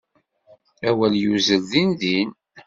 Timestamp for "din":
1.71-1.89, 1.99-2.29